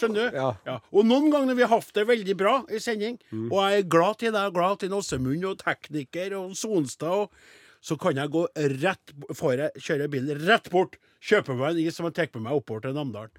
[0.00, 0.38] Skjønner du?
[0.66, 0.78] Ja.
[0.90, 4.22] Og noen ganger vi har hatt det veldig bra i sending, og jeg er glad
[4.22, 8.44] til deg, glad til Åsemund og tekniker og Sonstad, og så kan jeg gå
[8.82, 12.46] rett får jeg kjøre bilen rett bort, kjøpe meg en is som jeg tar med
[12.48, 13.32] meg oppover til Namdalen.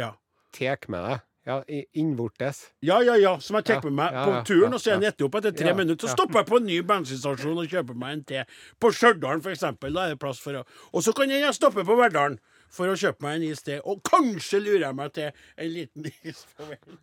[0.00, 0.14] Ja.
[0.56, 1.26] Tek med deg.
[1.48, 1.62] Ja,
[1.96, 2.66] innvortes.
[2.84, 4.92] Ja, ja, ja, som jeg tar med meg ja, på ja, turen, ja, og så
[4.92, 6.04] er jeg etter opp etter tre Ja, minutter.
[6.04, 8.44] Så stopper jeg på en ny bensinstasjon og kjøper meg en te.
[8.80, 9.96] På Stjørdal, for eksempel.
[9.96, 12.36] Da er det plass for å Og så kan jeg stoppe på Verdalen
[12.70, 13.82] for å kjøpe meg en is til.
[13.84, 17.00] Og kanskje lurer jeg meg til en liten is på veien.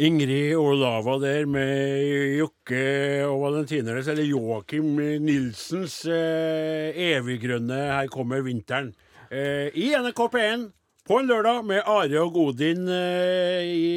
[0.00, 2.84] Ingrid og Lava der med Jokke
[3.26, 8.94] og valentinernes, eller Joakim Nilsens eh, eviggrønne 'Her kommer vinteren'.
[9.28, 10.70] Eh, I NRK P1
[11.04, 13.90] på en lørdag med Are og Godin eh, i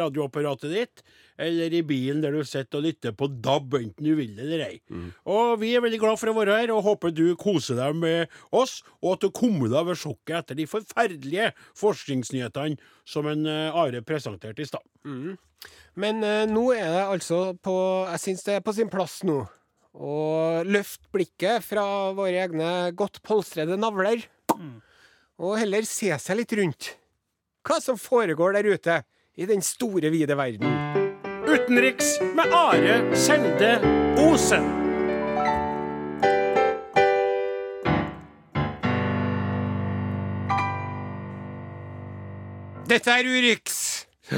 [0.00, 1.06] radioapparatet ditt.
[1.38, 4.76] Eller i bilen der du sitter og lytter på DAB, enten du vil eller ei.
[5.28, 8.32] Og vi er veldig glad for å være her, og håper du koser deg med
[8.56, 13.76] oss, og at du kommer deg over sjokket etter de forferdelige forskningsnyhetene som en eh,
[13.76, 14.82] Are presenterte i stad.
[15.96, 17.76] Men eh, nå er det altså på
[18.12, 19.42] Jeg syns det er på sin plass nå
[19.96, 20.16] å
[20.68, 24.20] løfte blikket fra våre egne godt polstrede navler,
[25.40, 26.90] og heller se seg litt rundt.
[27.66, 29.00] Hva som foregår der ute
[29.36, 31.05] i den store, vide verden.
[31.56, 33.78] Utenriks med Are Sende
[34.18, 34.64] Osen.
[42.88, 44.06] Dette er Urix!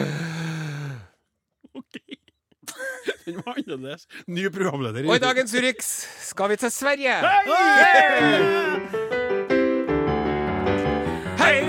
[3.26, 4.06] Den var annerledes.
[4.26, 5.08] Ny programleder.
[5.08, 7.18] Og i dagens Urix skal vi til Sverige.
[7.18, 9.07] Hei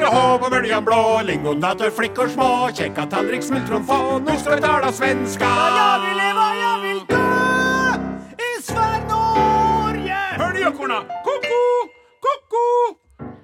[0.10, 4.64] og hå på bøljan blå, Lingondatter, flickor små, kjekka tallrik, smultron få, nå skal vi
[4.64, 5.50] tala svenska.
[5.76, 7.20] Jeg vil leva, jeg vil dø
[8.46, 10.22] i Sverige-Norge.
[10.40, 11.00] Hør du gjøkorna?
[11.28, 11.62] Ko-ko,
[12.26, 12.66] ko-ko,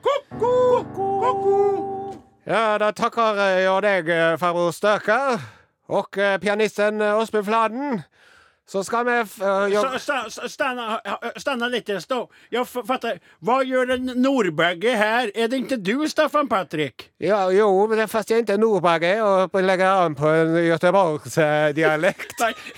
[0.08, 0.56] ko-ko,
[0.98, 1.60] ko-ko.
[2.50, 5.46] Ja, da takker jeg deg, eh, farbror Støker,
[5.90, 8.02] og eh, pianisten eh, Åsmund Fladen,
[8.68, 10.00] så skal vi Sta-
[10.30, 12.28] sta- Stanna, litt lite, stå.
[12.52, 13.20] Jeg fatter fattar.
[13.46, 15.32] gjør gör en nordbagge her?
[15.36, 17.10] Er det ikke du, Staffan Patrik?
[17.22, 22.34] Ja, jo, men det fast jeg ikke er nordberge og legger an på en göteborgsdialekt.
[22.40, 22.54] Nej,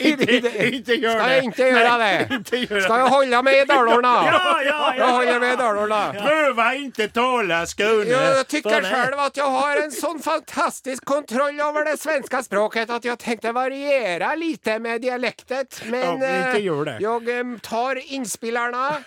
[0.78, 1.22] ikke gjør det.
[1.22, 2.84] Skal jeg ikke gjøre det?
[2.84, 4.14] Skal jeg holde meg i dalorna?
[4.28, 5.12] Ja, ja, Jeg ja.
[5.12, 6.02] holder meg i Dalhorna.
[6.18, 8.06] Pröva inte tala Skåne.
[8.12, 13.06] Jeg tykker sjøl at jeg har en sånn fantastisk kontroll over det svenske språket at
[13.08, 15.77] jeg tenkte variera lite med dialektet.
[15.86, 16.98] Men eh, det.
[17.02, 19.04] jeg tar innspillerne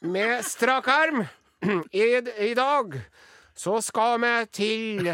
[0.00, 1.24] med strak arm.
[1.92, 2.20] I,
[2.50, 3.00] I dag
[3.54, 5.10] så skal vi til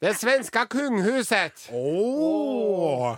[0.00, 1.68] det svenske kunghuset.
[1.72, 3.16] Åh!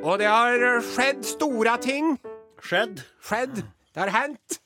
[0.00, 2.16] Og det har skjedd store ting.
[2.62, 3.02] Skjedd?
[3.24, 3.62] skjedd.
[3.94, 4.60] Det har hendt.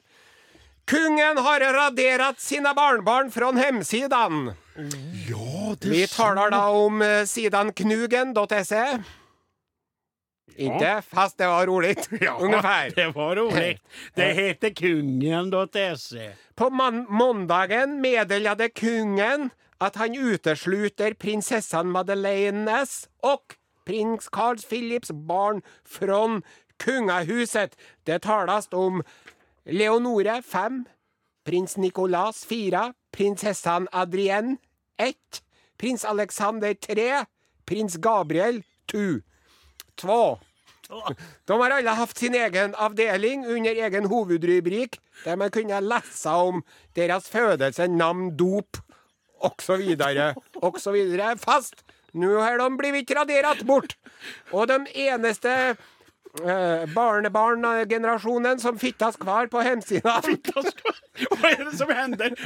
[0.86, 4.52] Kungen har radert sine barnbarn från hemsidan.
[5.28, 7.72] Ja, det Vi taler da om eh, sidan
[10.56, 10.84] knugen.se.
[10.84, 11.02] ja.
[11.02, 12.08] fast det var roligt.
[12.40, 12.90] Ungefär.
[12.90, 13.82] Det var roligt.
[14.14, 16.32] Det heter kungen.se.
[16.54, 25.62] På mandagen måndagen meddelade kungen at han utesluter prinsessan Madeleines og prins Carl Philips barn
[25.84, 26.42] från
[26.76, 27.76] kungahuset.
[28.04, 29.02] Det talas om
[29.64, 30.84] Leonore 5,
[31.44, 34.56] prins Nicolas 4, prinsessan Adrienne
[34.96, 35.14] 1,
[35.78, 37.24] prins Alexander 3,
[37.66, 38.98] prins Gabriel 2.
[40.00, 40.38] 2.
[41.48, 46.62] De har alle haft sin egen avdeling under egen hovedrubrik, der man kunne lese om
[46.96, 48.78] deres fødelse, navn, dop
[49.40, 49.96] osv.
[50.60, 50.98] osv.
[51.40, 53.96] Fast nå har de blitt radert bort.
[54.52, 54.78] Og de
[55.08, 55.50] eneste
[56.44, 62.36] eh, barnebarngenerasjonen som fittas kvar på hjemsida Hva er det som hender?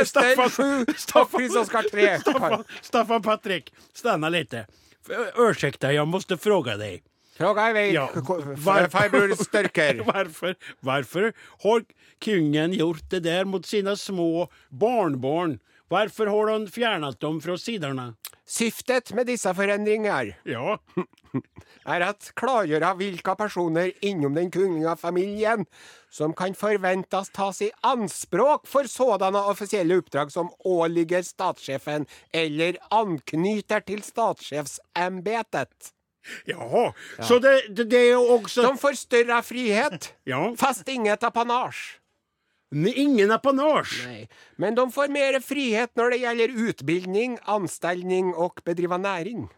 [0.00, 2.08] Ester 7 Staffan, prins Oscar 3.
[2.24, 4.64] Staffan, Staffan Patrick, stanna lite.
[5.36, 7.02] Ursäkta, jag måste fråga dig.
[7.36, 8.08] Fråga i Ja,
[8.90, 10.02] farbror Størker.
[10.06, 11.82] Varför, varför har
[12.24, 15.58] kungen gjort det där mot sina små barnbarn?
[15.88, 18.14] Varför har han fjärnat dem från sidorna?
[18.46, 20.78] Syftet med disse forandringer Ja,
[21.94, 25.66] er at klargjøre hvilke personer innom den kongelige familien
[26.10, 33.86] som kan forventes tas i anspråk for sådanne offisielle oppdrag som åligger statssjefen eller anknyter
[33.86, 35.92] til statssjefsembetet.
[36.44, 38.62] Jaha, så det, det, det är också...
[38.62, 41.96] De får større frihet, Ja, fast inget apanasje.
[42.94, 44.06] ingen apanage.
[44.06, 49.48] Nei, men de får mer frihet når det gjelder utbildning, anstelning og bedriva næring.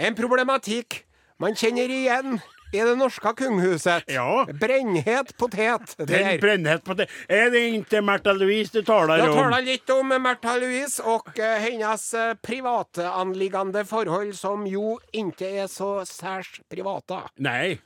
[0.00, 1.02] En problematikk
[1.40, 2.40] man kjenner igjen
[2.72, 4.04] i det norske kunghuset.
[4.06, 4.46] Ja.
[4.60, 5.94] Brennhet potet.
[5.98, 6.38] Der.
[6.38, 7.06] brännhet på det.
[7.28, 9.36] Är det ikke Märtha Louise du taler Jeg om?
[9.38, 15.66] taler litt om Märtha Louise og eh, hennes eh, privatanliggende forhold, som jo ikke er
[15.66, 17.24] så særs private.
[17.36, 17.80] Nej.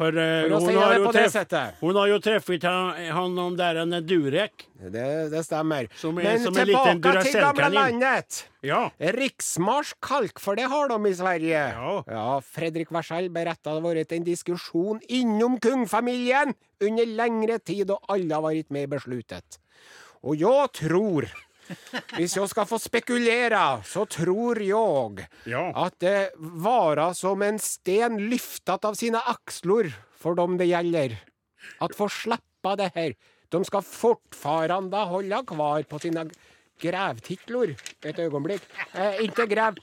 [0.00, 0.98] För, uh, For hun, har det
[1.80, 4.62] hun, har det träff, han, han om der han, er en Durek.
[4.80, 5.90] Det, det stemmer.
[5.92, 7.74] Er- Men tilbake til gamle Duracell-kanin.
[7.74, 8.38] landet.
[8.64, 8.78] Ja.
[8.98, 11.66] Riksmarskalk, for det har de i Sverige.
[12.08, 12.40] Ja.
[12.40, 18.32] Fredrik Wersell beretta det har vært en diskusjon innom kungfamilien under lengre tid, og alle
[18.34, 19.60] har vært med i besluttet.
[20.24, 21.28] Og jeg tror,
[22.16, 25.72] hvis jeg skal få spekulere, så tror jeg Ja.
[25.86, 31.18] at det varer som en sten lyftet av sine aksler for dem det gjelder.
[31.80, 33.14] At få slippe det her.
[33.50, 36.28] De skal fortfarande holde kvar på sine
[36.80, 37.76] grevtitler.
[38.04, 38.62] Et øyeblikk.
[38.94, 39.76] Eh, ikke grev.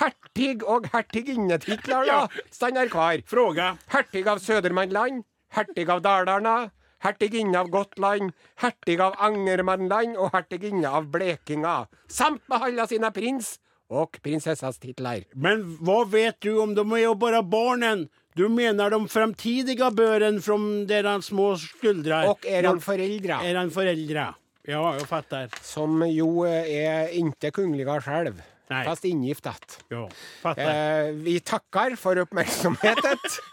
[0.00, 2.26] Hertig og hertiginnetitler, da.
[2.50, 3.20] Stannar kvar.
[3.28, 3.76] Fråga.
[3.92, 6.70] Hertig av Södermanland, hertig av Dalarna,
[7.02, 11.86] hertiginne av Gotland, hertig av Angermannland og hertiginne av Blekinga.
[12.08, 13.56] Samt behandla sine prins
[13.92, 15.26] og prinsessas titler.
[15.34, 18.06] Men hva vet du om de er jo bare barnen?
[18.38, 20.56] Du mener de fremtidige børen fra
[20.88, 22.22] deres små skuldre?
[22.30, 24.30] Og er han foreldre, Er han foreldre.
[24.64, 25.48] Ja, jeg fatter.
[25.60, 28.84] som jo er ikke kongelige selv, Nei.
[28.86, 29.80] fast inngiftet.
[29.90, 30.06] Ja,
[30.40, 30.70] fatter.
[30.70, 33.18] Eh, vi takker for oppmerksomheten.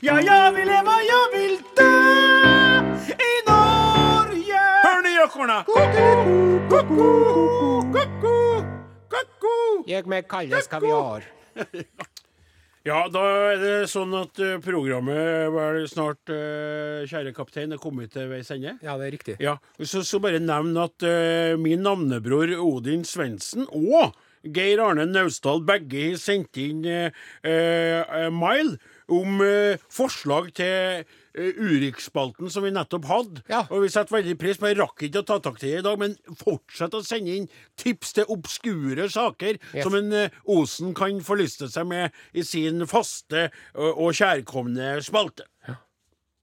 [0.00, 1.88] Ja, jag vill leva, jeg vil dø
[3.12, 4.60] i Norge!
[4.84, 5.64] Hör ni gökorna?
[9.86, 11.24] Jeg med kalles kaviar.
[12.82, 13.20] Ja, da
[13.52, 18.48] er det sånn at eh, programmet vel snart, eh, kjære kaptein, er kommet til veis
[18.54, 18.72] ende.
[18.80, 19.34] Ja, det er riktig.
[19.44, 24.16] Ja, så, så bare nevn at eh, min navnebror Odin Svendsen og
[24.48, 27.12] Geir Arne Naustdal begge har sendt inn eh,
[27.44, 28.78] eh, mail
[29.10, 33.42] om eh, forslag til eh, Urix-spalten som vi nettopp hadde.
[33.50, 33.64] Ja.
[33.70, 35.98] Og vi setter veldig pris på Jeg rakk ikke å ta tak det i dag,
[36.00, 37.48] men fortsett å sende inn
[37.80, 39.84] tips til obskure saker Yes.
[39.86, 45.46] som en eh, Osen kan forlyste seg med i sin faste og, og kjærkomne spalte.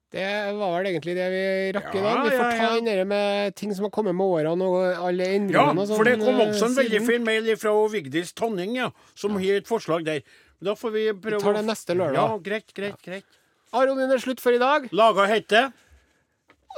[0.07, 0.23] Det
[0.55, 1.39] var vel egentlig det vi
[1.75, 2.19] rakk i Ja, dag.
[2.23, 5.25] Vi får ja, ta inn det med ting som har kommet med årene, og alle
[5.27, 5.97] Ja, endringene sånn.
[5.99, 8.87] for det kom eh, også en veldig fin mail fra Vigdis Tonning, ja,
[9.19, 10.21] som har et forslag der.
[10.63, 12.17] Da får vi prøve Vi tar det neste lørdag.
[12.17, 13.25] Ja, greit, greit, greit.
[13.73, 14.89] Aron, din er slutt for i dag.
[14.95, 15.67] Laga hette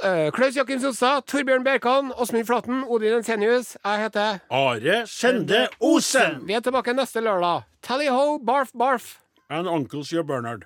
[0.00, 3.74] Uh, Klaus Jakim Sotstad, Torbjørn Bjerkan, Åsmund Flaten, Odin Ensenius.
[3.84, 6.38] Jeg heter Are Skjende Osen.
[6.48, 7.66] Vi er tilbake neste lørdag.
[7.84, 9.18] Tally ho, barf, barf.
[9.50, 10.64] And uncles your Bernard.